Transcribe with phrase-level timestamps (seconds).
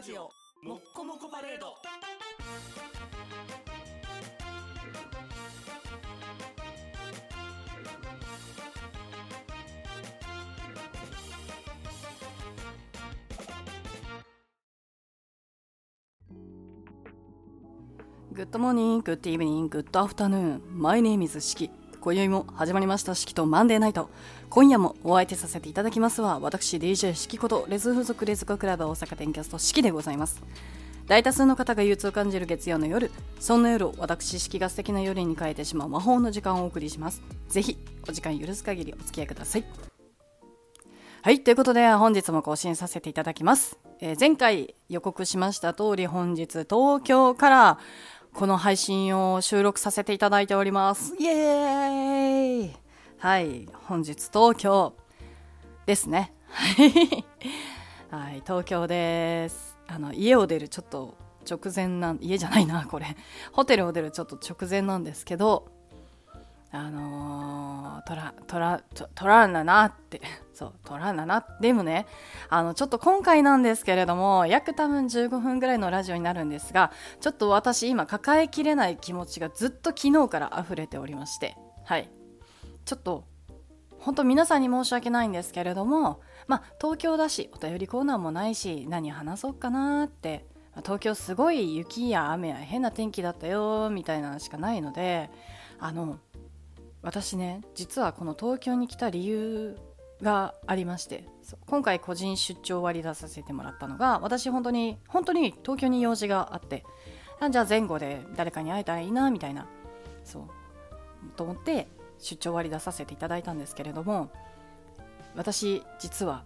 [0.00, 0.30] ラジオ
[0.66, 1.76] もっこもこパレード
[18.32, 21.79] Good morning, good evening, good afternoon, my name's SHIKI。
[22.00, 24.08] 今宵も始まりました SHIKIと Monday night。
[24.48, 30.42] 今夜もお相手させていただきますは、私 DJ 四季ことレズ風俗レズコクラブ大阪店キャスト SHIKIでございます。
[31.08, 37.20] 大多数の方が憂鬱を感じる月曜の夜、そんな夜を私四季が素敵な夜に変えてしまう魔法の時間をお送りします。
[37.50, 37.76] ぜひ、
[38.08, 39.64] お時間許す限りお付き合いください。
[41.20, 43.78] はい、ということで本日も更新させていただきます。
[44.00, 47.78] えー前回予告しました通り本日東京から
[48.34, 51.14] この配信を収録させていただいております。
[51.18, 52.76] イエーイ
[53.18, 54.94] はい、本日東京
[55.84, 56.32] ですね。
[56.48, 57.24] は い
[58.10, 59.76] はい、東京です。
[59.86, 61.16] あの、家を出るちょっと
[61.48, 63.16] 直前なん、家じゃないな、これ。
[63.52, 65.68] ホテルを出るちょっと直前なんですけど、
[66.72, 68.80] あのー、トラ、トラ、
[69.14, 70.20] トランだなって、
[70.54, 71.44] そう、トランだな。
[71.60, 72.06] でもね、
[72.48, 82.08] あの、ちょっと今回なんですけれども、約多分15分ぐらいのラジオになるんですが、ちょっと私今抱えきれない気持ちがずっと昨日から溢れておりまして、はい。
[82.84, 83.24] ちょっと、
[83.98, 90.46] 本当皆さんに申し訳ないんですけれども、まあ、東京だし、お便りコーナーもないし、何話そうかなって、
[90.84, 95.30] 東京すごい雪や雨や変な天気だったよ、みたいなのしかないので、
[95.80, 96.18] あの、
[97.02, 99.76] 私ね実はこの東京に来た理由
[100.22, 101.24] がありまして
[101.66, 106.84] 今回個人出張割り出させてもらったのが私本当に本当に東京に用事があって
[107.50, 109.66] じゃあ前後で誰かに会えたらいいなみたいな
[110.24, 110.44] そう
[111.36, 114.30] と思って出張割り出させていただいたんですけれども
[115.36, 116.44] 私実は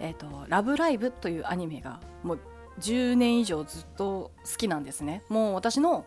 [0.00, 2.40] えっ、と「ラブライブ!」というアニメがもう
[2.80, 6.04] 10年以上ずっと好きなんですねもう私の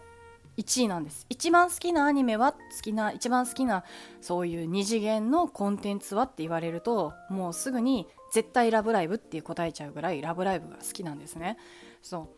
[0.57, 1.25] 1位なんです。
[1.29, 3.83] 一番好きなアニメは好きな一番好きな
[4.19, 11.57] そういう二次元のコンテンツはって言われるともうすぐに絶対ラブライブって答えちゃうぐらいラブライブが好きなんですね。
[12.01, 12.29] そ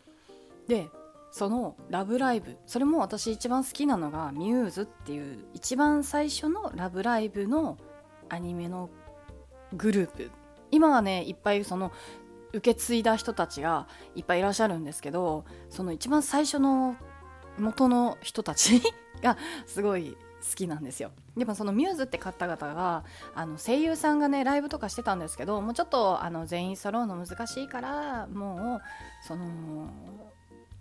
[0.65, 0.69] う。
[0.69, 0.89] で
[1.31, 2.57] そのラブライブ。
[2.67, 7.77] それも私一番好きなのがミューズっていう一番最初のラブライブの
[8.29, 8.89] アニメの
[9.73, 10.31] グループ。
[10.69, 11.91] 今はねいっぱいその
[12.53, 16.95] 受け継いだ人たちがいっぱいいらっしゃるんですけどその一番最初の
[17.57, 18.81] 元の人たち
[19.21, 21.11] がすごい好きなんですよ。
[21.37, 23.03] でもそのミューズって方々が
[23.33, 29.87] あの声優さんがねライブとかしてたんですけどもうちょっとあの全員揃うの難しいからもうその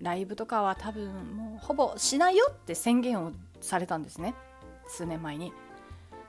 [0.01, 4.35] ライブとかは多分もうほぼしないよって宣言をされたんですね。
[4.89, 5.53] 数年前に。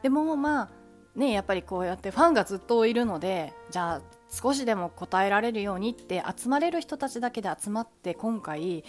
[0.03, 0.69] でもまあ
[1.15, 8.83] ねやっぱりこうやってファンがずっといるのでじゃあ少しでも答えられるようにって集まれる人たちだけで集まって今回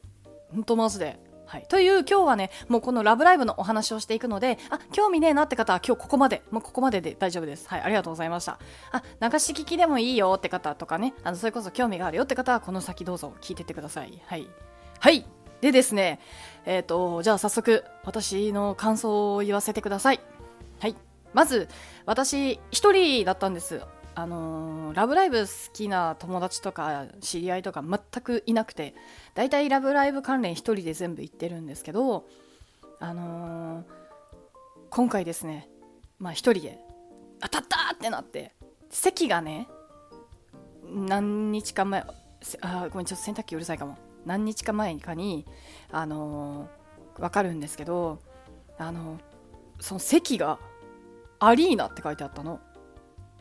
[0.53, 0.55] う。
[0.55, 1.28] 本当マジで。
[1.49, 7.67] はい、という今日はねもうこの「ラブライブ!」のお話をしていくのであ興味ねえなって方は今日ここまでもうここまでで大丈夫です。
[7.69, 8.59] はいありがとうございました。
[8.93, 14.23] あ流し聞きでもいいよって方とかねあのそれこそ興味があるよって方はこの先どうぞ聞いてってください。
[14.27, 14.47] はい。
[15.01, 15.27] はい。
[15.63, 16.21] でですね
[16.67, 20.21] えっ、とじゃあ早速私の感想を言わせてください。
[20.81, 20.95] はい。
[21.33, 21.69] まず
[22.05, 23.81] 私一人だったんです。
[24.19, 28.97] あのーラブライブ好きな友達とか知り合いとか全くいなくて
[29.37, 32.27] 大体ラブライブ関連一人で全部行ってるんですけど
[32.99, 33.85] あのー
[34.91, 35.69] 今回ですね
[36.19, 36.81] まあ一人で
[37.41, 38.57] 当たったってなって
[38.91, 39.69] 席がね
[40.85, 42.05] 何日か前
[42.63, 43.99] あごめんちょっと洗濯機うるさいかも。
[44.27, 45.47] 何日か前かに
[45.93, 48.19] あのーわかるんですけど
[48.79, 49.21] あの
[49.79, 50.59] その席が
[51.39, 52.59] アリーナって書いてあったの。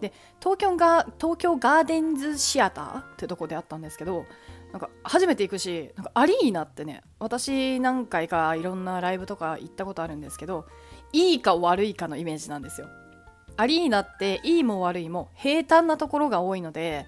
[0.01, 4.25] で東京が東京ガーデンズシアターってとこであったんですけど
[4.71, 10.65] なんか初めて行くしなんかアリーナってね私何回かいろんなライブとか行ったことあるんですけど
[11.13, 12.87] いいか悪いかのイメージなんですよ。
[13.55, 17.07] アリーナっていいも悪いも平坦なところが多いので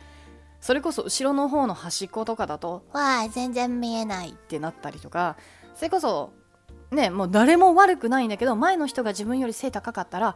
[0.61, 5.37] それこそ後ろの方の端っことかだと「わあ全然見えない」ってなったりとか
[5.75, 6.31] それこそ
[6.91, 10.35] ねもう誰も悪くないんだけど前の人が自分より背高かったら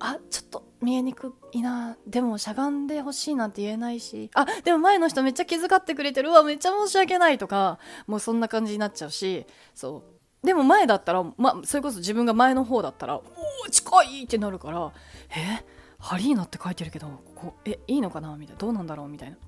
[0.00, 1.96] あちょっと見えにくいな。
[2.06, 4.30] でもしゃがんでほしいなんて言えないし。
[4.34, 6.30] あでも前の人めっちゃ気遣ってくれてる。
[6.30, 7.78] わめっちゃ申し訳ないとか。
[8.06, 9.46] もうそんな感じになっちゃうし。
[9.74, 10.04] そ
[10.42, 10.46] う。
[10.46, 13.24] でも前だったら、ま、それこそ自分が前の方だったらお
[13.66, 14.92] お近いってなるから。
[15.36, 15.64] え？
[15.98, 18.36] ハリーナって書いてるけどここえいいのかな？
[18.36, 18.60] みたいな。
[18.60, 19.08] どうなんだろう？
[19.08, 19.36] みたいな。
[19.36, 19.38] っ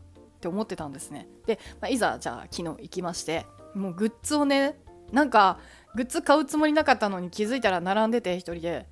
[0.40, 1.28] て思ってたんですね。
[1.46, 4.80] で、まあ、いざじゃあ昨日行きましてもうグッズをね
[5.12, 5.58] なんか
[5.94, 8.86] グッズ買うつもりなかったのに気づいたら並んでて1人で。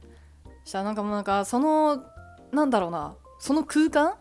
[0.69, 2.05] したらなんかもうなんかその
[2.53, 4.15] なんだろうなその空間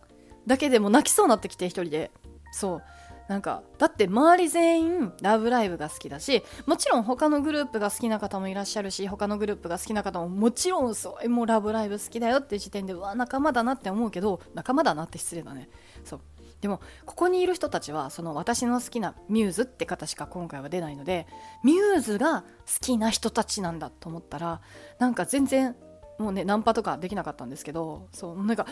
[0.46, 2.10] だけでも泣きそうになってきて1人で
[2.54, 2.84] そう
[3.28, 15.68] なんかだって周り全員「ラブライブ!」が好きだしもちろん他のグループが好きな方もいらっしゃるし他のグループが好きな方ももちろんそうもう「ラブライブ!」好きだよっていう時点でうわ仲間だなって思うけど仲間だなって失礼だね
[16.06, 16.22] そう
[16.62, 21.28] でもここにいる人たちはその私の好きなミューズって方しか今回は出ないので
[21.64, 22.46] ミューズが好
[22.80, 24.62] きな人たちなんだと思ったら
[25.00, 25.76] なんか全然
[26.20, 28.66] もうねナンパとかできなかったんですけどそうなんか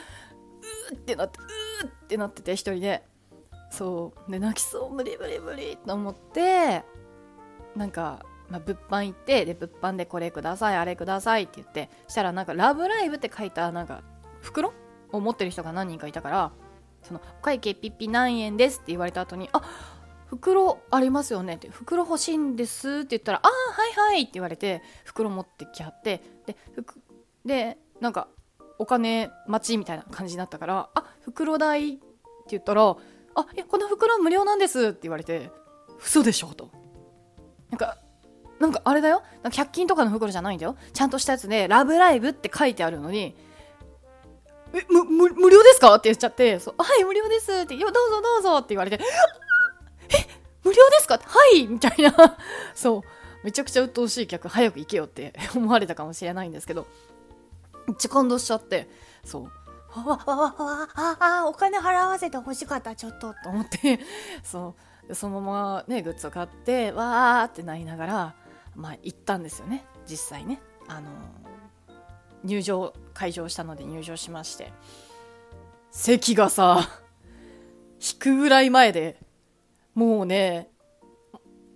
[0.91, 3.03] うーってなってうーってなってて一人で
[3.69, 6.83] そうで泣きそう無理無理無理と思って
[7.75, 14.01] なんか、まあ、物販行ってで物販でこれくださいあれくださいって言ってしたらなんか「ラブライブ!」って書いたなんか
[14.41, 14.73] 袋
[15.11, 16.51] を持ってる人が何人かいたから
[17.03, 19.61] その会計ピッピ何円ですって言われた後にあ
[20.27, 26.55] 袋ありますよねって袋欲しいんですって言ったらあはいはいって言われて袋持ってきはってで
[27.45, 28.27] でなんか
[28.77, 32.01] お金待ちみたいな感じになったからあ袋代って
[32.49, 32.83] 言ったら
[33.35, 35.51] あいやこの袋無料なんですって言われて
[35.99, 36.69] 嘘でしょと。
[37.69, 37.97] なんか
[38.59, 39.21] なんかあれだよ。
[39.43, 40.77] なんか100均とかの袋じゃないんだよ。
[40.93, 43.35] ちゃんとしたやつで「ラブライブ!」って書いてあるのに
[44.73, 49.03] えむ無無料ですかって言っちゃってそうはい無料ですってよどうぞどうぞって言われて
[50.09, 50.15] え
[50.63, 52.37] 無料ですかはいみたいな。
[52.73, 53.01] そう
[53.43, 56.87] めちゃくちゃ鬱陶しい客早く行けよって思われたかもしれないんですけど。
[57.87, 58.89] めっちゃ感動しちゃって
[59.23, 59.43] そう。
[59.99, 63.99] わわわわああお金払わせてほしかったちょっとと思って
[64.43, 64.75] そ
[65.09, 65.15] う。
[65.15, 68.35] そのままねグッズを買ってわーってなりながら
[68.75, 69.85] まあ行ったんですよね。
[70.05, 70.61] 実際ね。
[70.87, 71.09] あの
[72.43, 74.73] 入場会場したので入場しまして。
[75.91, 76.89] 席がさ
[78.01, 79.17] 引くぐらい前で
[79.93, 80.69] もうね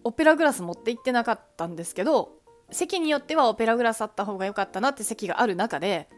[0.03, 2.38] オペラグラス持って行ってなかったんですけど
[2.71, 6.10] 席によってはオペラグラスあった方が良かったなって席がある中で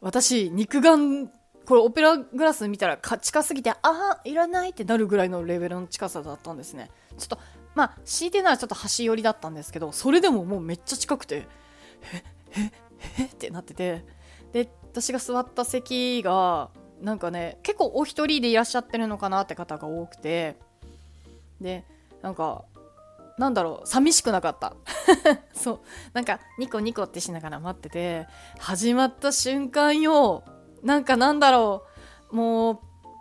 [0.00, 1.30] 私肉眼
[1.66, 6.90] これオペラグラス見たら近すぎてああいらないってなるぐらいのレベルの近さだったんですね。
[7.18, 7.38] ちょっと
[7.74, 11.46] まあ強いてならちょっと端寄りだったんですけどそれでももうめっちゃ近くて
[12.02, 12.22] え
[12.56, 12.72] え
[13.18, 14.04] えってなってて
[14.52, 16.70] で私が座った席が
[17.02, 20.56] なんかね結構お一人でいらっしゃってるのかなって方が多くて
[21.60, 21.84] で
[22.22, 22.64] なんか
[23.38, 24.74] なんだろう寂しくなかった。
[25.54, 25.80] そう。
[26.14, 28.26] なんかニコニコってしながら待ってて
[28.58, 30.44] 始まった瞬間よ
[30.82, 31.84] なんかなんだろ
[32.30, 32.78] うもう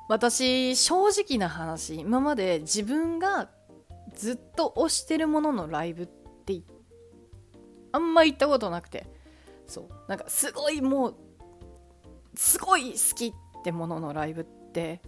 [0.07, 3.49] 私正直な話今まで自分が
[4.13, 6.61] ずっと推してるもののライブって
[7.91, 9.07] あんま行ったことなくて
[9.67, 9.87] そう。
[10.07, 11.15] なんかすごいもう
[12.35, 15.01] すごい好きってもののライブって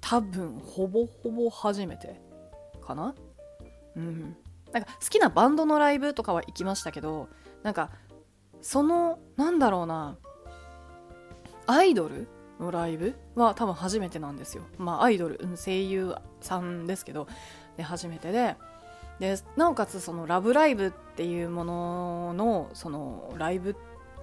[0.00, 2.20] 多分ほぼほぼ初めて
[2.84, 3.14] かな。
[3.96, 4.36] うん。
[4.72, 7.28] なんか好きなバンドのライブとかは行きましたけど
[7.62, 7.90] なんか
[8.62, 10.16] そのなんだろうな
[11.66, 12.26] アイドル
[12.58, 14.64] のライブは多分初めてなんですよ。
[14.78, 17.26] まあアイドル、声優さんですけど
[17.76, 18.56] で初めてで。
[19.18, 23.76] でなおかつその「ラブライブ!」っていうもののそのライブ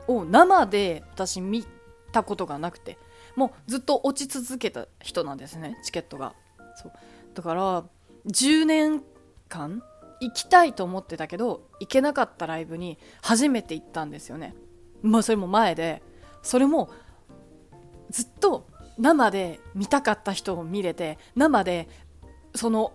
[0.08, 1.66] を生で私見
[2.12, 2.98] たことがなくて
[3.36, 6.34] もうずっと落ち続けた人なんですねチケットが。
[6.76, 6.92] そう。
[7.34, 7.84] だから
[8.26, 9.04] 10年
[9.50, 9.84] 間
[10.22, 14.56] 行きたいと思ってたけど行けなかったライブに初めて行ったんですよね。
[15.02, 16.02] まあそれも前で
[16.42, 16.90] それも
[18.10, 21.88] ずっと生で見たかった人を見れて生で
[22.54, 22.94] その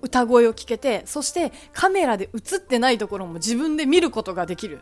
[0.00, 4.80] 歌声を聞けてそしてカメラで映ってないところも自分で見ることができる。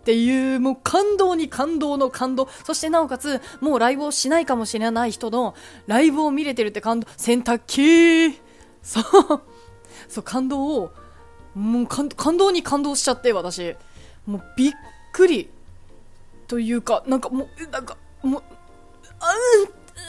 [0.00, 2.48] っていうもう感動に感動の感動。
[2.64, 5.54] そしてなおかつもうライブをしないかもしれない人の
[5.86, 7.08] ライブを見れてるって感動。
[7.18, 8.40] 洗濯機
[8.82, 9.42] そう。
[10.10, 10.92] そう感動を
[11.54, 13.76] もう感動に感動しちゃって私。
[14.26, 14.72] もうびっ
[15.12, 15.50] くり。
[16.46, 18.42] というかなんかもうなんかもう
[19.20, 19.32] あ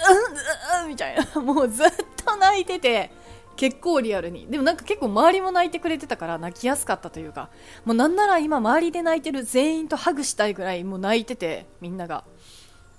[0.09, 1.23] うんうんうんみたいな。
[1.41, 1.91] もうずっ
[2.25, 3.11] と泣いてて
[3.55, 4.47] 結構リアルに。
[4.47, 7.49] でもなんか結構周りも泣いてくれてたから泣きやすかったというか。
[7.85, 12.23] もうなんなら今周りで泣いてる全員とハグしたいぐらいもう泣いててみんなが。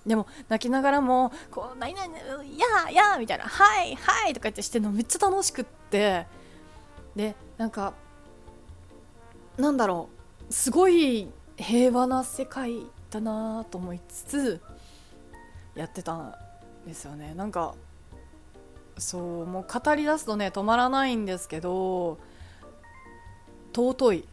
[0.06, 6.26] でも泣きながらもこう「何々やーやー」みたいな「はいはい」とか言ってしてるのめっちゃ楽しくって。
[7.16, 7.94] でなんか
[9.56, 10.08] なんだろ
[10.48, 14.60] うすごい平和な世界だなと思いつつ
[15.74, 16.34] やってたん
[16.86, 17.34] ですよね。
[17.34, 17.74] なんか
[18.98, 22.18] そうもう語り出すとね止まらないんですけど
[23.74, 24.28] 尊い。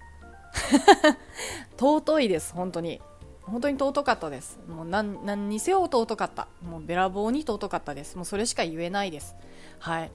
[1.77, 3.01] 尊いです本当に。
[3.43, 4.59] 本当に尊かったです。
[4.67, 6.47] もう何何にせよ尊かった。
[6.61, 8.15] もうべらぼうに尊かったです。
[8.15, 9.35] もうそれしか言えないです。
[9.79, 10.11] はい。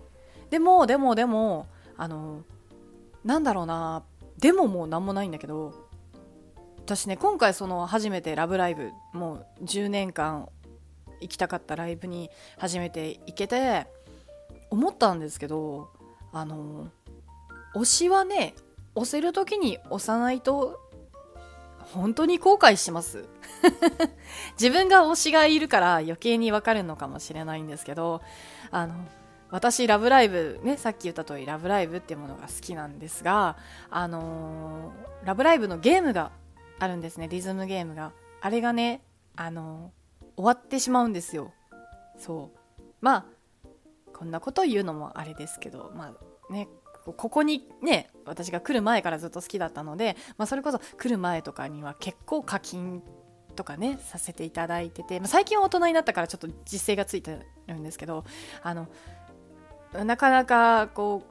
[0.51, 1.67] でもでもでも
[1.97, 2.43] あの
[3.25, 4.03] なんだろうな
[4.39, 5.73] でももう何もないんだけど
[6.79, 10.49] 私ね今回その初めて「ラブライブ!」もう10年間
[11.21, 13.87] 行きたかったライブに初めて行けて
[14.71, 15.89] 思ったんですけど
[16.33, 16.89] あの
[17.75, 18.55] 推しはね
[18.95, 20.81] 押せる時に押さないと
[21.93, 23.25] 本当に後悔します
[24.61, 28.21] 自分が推しがいるから余計にわかるのかもしれないんですけど
[28.71, 28.95] あの
[29.55, 33.57] 私ラブライブねさっき言った通りラブライブっていうものが好きなんですが
[33.89, 36.33] あのー、ラブライブのゲームが
[36.81, 38.13] あるんですねリズムゲームが。
[38.41, 39.01] あれがね
[39.37, 41.53] あのー、終わってしまうんですよ。
[42.19, 42.83] そう。
[43.01, 43.25] まあ
[44.13, 46.17] こんなこと言うのもあれですけどま
[46.49, 46.67] あね
[47.05, 53.05] ここにね私が来る前からずっと好きだったので、まあ、それこそ来る前とかには結構課金
[53.55, 58.25] とかねさせていただいてて、まあ、最近は大人になったからちょっと実勢がついてるんですけど
[58.65, 58.89] あの
[60.03, 61.23] なかなかこ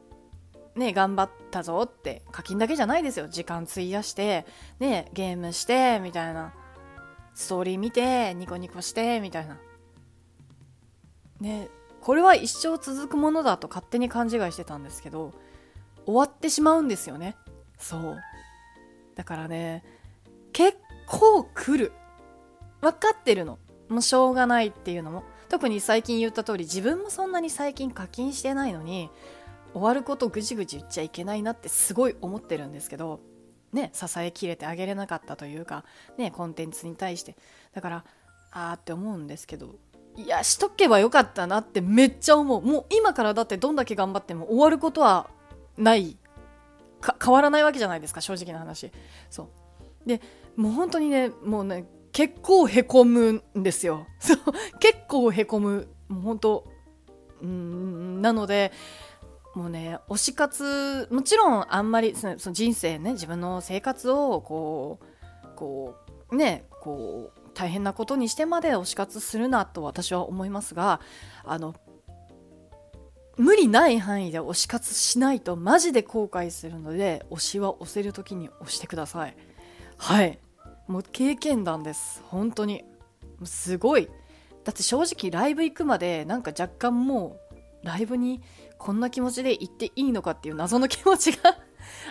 [0.76, 3.28] うね頑張ったぞって課金だけじゃないですよ。
[3.28, 4.46] 時間費やして
[4.80, 6.54] ねゲームしてみたいな。
[7.36, 9.58] ストーリー見てニコニコしてみたいな。
[11.42, 11.68] ね
[12.00, 15.34] これは一生続くものだと勝手に勘違いしてたんですけど
[16.06, 17.36] 終わってしまうんですよね。
[17.78, 18.18] そう。
[19.16, 19.84] だからね
[20.54, 20.78] 結
[21.08, 21.92] 構来る。
[22.82, 23.58] 分かってるの。
[23.90, 25.24] もうしょうがないっていうのも。
[25.54, 29.12] 特に最近言った通り自分もそんなに最近課金してないのに
[29.74, 33.20] 終わることぐじぐじ言っちゃいけないなってすごい思ってるんですけど
[33.72, 35.86] ね支えきれてあげれなかったというか
[36.18, 37.36] ねコンテンツに対して。
[37.72, 38.04] だから
[38.52, 39.76] あーって思うんですけど
[40.18, 42.62] いやしとけばよかったなってめっちゃ思う。
[42.64, 45.30] もう今からだってどんだけ頑張っても終わることは
[45.78, 46.18] ない。
[47.24, 48.92] 変わらないわけじゃないですか正直な話。
[49.30, 50.10] そう。
[50.10, 50.20] で
[50.56, 54.08] もう本当にねもうね結構へこむんですよ。
[54.20, 54.38] そう
[54.80, 55.90] 結構へこむ。
[56.08, 56.68] もう本当
[57.42, 58.72] うんなので
[59.56, 65.96] もうね推し活もちろんあんまりその人生ね自分の生活をこうこ
[66.32, 71.02] うねこう大変なことにしてまで推し活するなと私は思いますが
[71.44, 71.76] あの
[73.38, 79.36] 無理ない範囲で推し活しないとマジで後悔するので推しは押せる時に押してください。
[79.98, 80.40] はい。
[80.88, 82.22] もう経験談です。
[82.28, 82.84] 本当に。
[83.44, 84.10] すごい。
[84.64, 87.38] だって正直ライブ行くまでなんか若干も
[87.84, 88.42] うライブに
[88.78, 91.58] こんな気持ちで行っていいのかっていう謎の気持ちが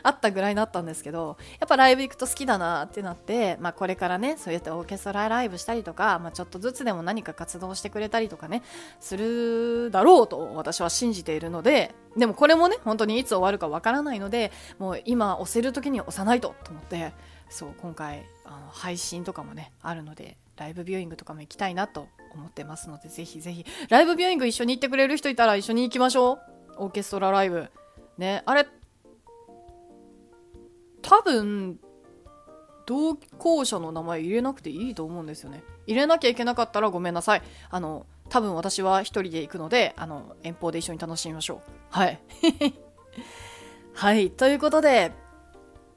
[0.02, 8.62] あったぐらいだったんですけどやっぱライブ行くと好きだなってなって、まあ、これからねそうやってオーケストラライブしたりとか、まあ、ちょっとずつでも何か活動してくれたりとかね
[9.00, 17.12] するだろうと私は信じているのででもこれもね本当にいつ終わるかわからないのでもう今押せる時に押さないとと思って
[17.48, 26.38] そう今回あの配信とかもねあるのでライブビューイングとかも行きたいなと思ってますのでぜひぜひライブビューイング一緒に行ってくれる人いたら一緒に行きましょう。
[26.78, 27.68] オーケストラライブ。
[28.18, 28.66] ねあれ
[31.02, 31.78] 多分
[32.86, 35.62] 同行者の名前入れなくていいと思うんですよね。
[35.86, 37.42] 入れなきゃいけなかったらごめんなさい。
[37.70, 41.70] あの多分私は一人で行くのであの遠方で一緒に楽しみましょう。
[41.90, 42.20] はい。
[43.94, 44.30] はい。
[44.30, 45.12] ということで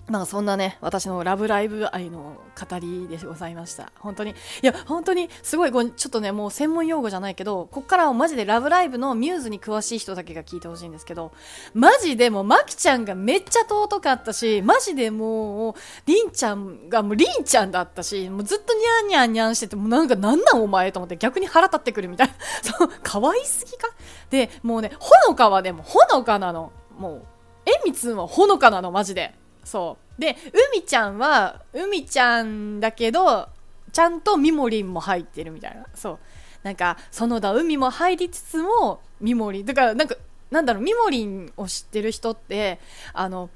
[0.08, 2.38] まあそんなね、私のラブライブ愛の
[2.70, 3.92] 語りでございました。
[4.00, 4.32] 本当に。
[4.32, 11.32] いや、本当にすごい、ちょっとね、もう専門用語じゃないけど、こっからはマジでラブライブのミューズに詳しい人だけが聞いてほしいんですけど、
[11.74, 15.74] マジでもうマキちゃんがめっちゃ尊かったし、マジでもう、
[16.06, 22.34] りんちゃんがもうりんちゃんだったし、もうずっとニャンニャンニャンしてて、もうなんかなんなんお前と思って逆に腹立ってくるみたいな。
[22.78, 23.90] そう、可愛すぎか？
[24.30, 26.72] で、もうね、ほのかはでもほのかなの。
[26.96, 27.26] もう、
[27.66, 29.34] えみつんはほのかなの、マジで。
[29.66, 30.22] そう。
[30.22, 30.38] で
[30.74, 33.50] 海ちゃんは海ちゃんだけど
[33.92, 35.86] ちゃんとみもりんも入ってるみたいな。
[35.94, 36.20] そう。
[36.64, 40.16] なんか園田海も入りつつもみもりんだからなんか
[40.50, 42.80] なんだろうみもりんを知ってる人って
[43.14, 43.50] あの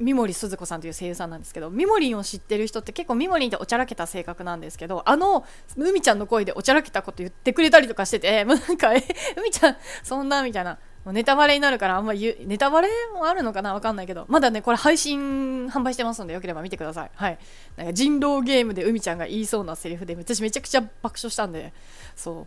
[0.00, 5.44] 三森すず子さんという声優さんなんですけどみもりんを知ってる人って結構みもりんっておちゃらけた性格なんですけどあの
[5.76, 9.04] 海ちゃんの声でおちゃらけたこと言ってくれたりとかしててもうなんかえ
[9.36, 10.78] 海ちゃんそんなみたいな。
[11.12, 13.74] ネタバレになるからあんま言うネタバレもあるのかな？
[13.74, 14.26] わかんないけど。
[14.28, 17.10] まだねこれ配信販売してますのでよければ見てください。
[17.14, 17.38] はい。
[17.76, 21.72] なんか人狼ゲームで海ちゃんが言いそうなセリフで私めちゃくちゃ爆笑したんで。
[22.16, 22.46] そう。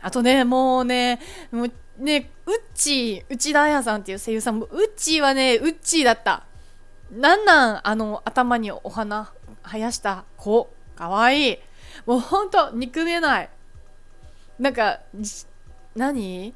[0.00, 1.20] あとねもうね
[1.50, 6.44] もうねうっちー内田彩さんっていう声優さんもうっちーはねうっちーだった。
[7.10, 9.32] なんなんあの頭にお花
[9.62, 11.58] 生やした子かわいい。
[12.06, 13.50] もうほんと憎めない。
[14.58, 15.00] なんか
[15.94, 16.54] 何？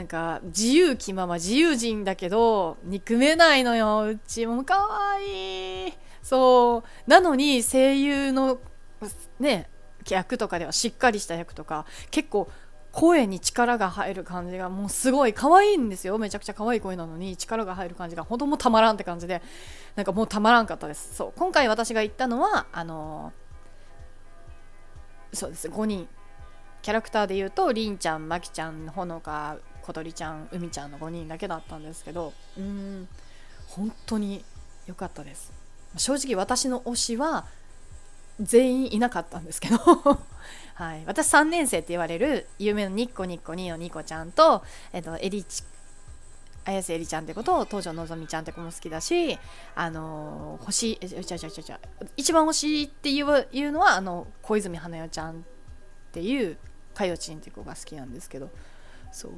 [0.00, 4.64] なんか自由気まま自由人だけど憎めないのようちも。
[4.64, 5.92] かわいい。
[6.22, 7.10] そう。
[7.10, 8.60] なのに声優の
[9.38, 9.68] ね
[10.08, 12.50] 役とかではしっかりした役とか結構
[12.92, 16.16] 声に力が入る感じがもうすごい可愛いんですよ。
[16.16, 19.42] めちゃくちゃ可愛い声なのに力が入る感じが本当もうたまらんって感じで
[19.96, 21.14] なんかもうたまらんかったです。
[21.14, 21.32] そう。
[21.36, 25.68] 今回私が言ったのはあのー、そうです。
[25.68, 26.08] 5人。
[26.80, 33.08] キャラクターで言うとりんちゃんまきちゃんほのか小鳥ちゃん海ちゃんの5人だけだったんですけどうん
[33.68, 34.44] 本当に
[34.86, 35.52] 良かったです。
[35.96, 37.46] 正直私の推しは
[38.40, 39.76] 全員いなかったんですけど
[40.74, 45.62] はい、私3年生って言われる有名なニッコニッコ2のニコちゃんと、えっと、エリチ
[46.64, 49.38] 綾瀬えりちゃんってこと東條のぞみちゃんって子も好きだし
[49.74, 51.80] あの星えちゃちゃちゃちゃ
[52.16, 55.42] 一番星っていういうのはあの小泉花代ちゃんっ
[56.12, 56.56] ていう
[56.94, 58.50] かよちんって子が好きなんですけど
[59.12, 59.32] そう。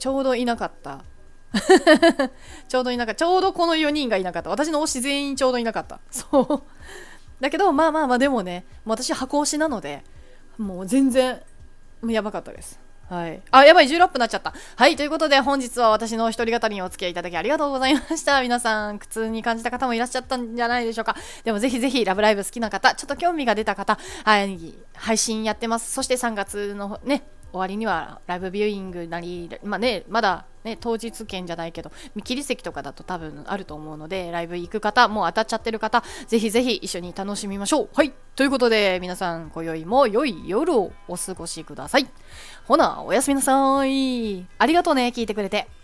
[0.00, 1.04] ちょうどいなかった
[2.68, 10.02] ちょうどいなかったちょうどこの4人がいなかった私の推し全員ちょうどいなかったそうだけどまあまあまあでもね私箱推しなので
[10.58, 11.40] もう全然
[12.06, 12.80] やばかったです
[13.10, 13.42] はい。
[13.50, 14.54] あ、やばい、16分になっちゃった。
[14.76, 14.94] はい。
[14.94, 18.40] ということで、本日は私の一人語りにお付き合いいただきありがとうございました。
[18.40, 21.16] 皆さん、苦痛に感じた方もいらっしゃったんじゃないでしょうか。
[21.42, 25.90] でも、ぜひぜひ、ラブライブ好きな方、ちょっと興味が出た方、はい、配信やってます。
[25.90, 37.88] そして3月のね、終わりにはライブビューイングなり、まあね、まだ、ね、当日券じゃないけど見切り席とかだと多分あると思うのでライブ行く方もう当たっちゃってる方ぜひぜひ一緒に楽しみましょう。
[37.94, 38.12] はい。
[38.36, 42.06] ということで皆さん今宵も良い夜をお過ごしください。
[42.66, 44.46] ほなおやすみなさい。
[44.58, 45.79] ありがとうね聞いてくれて。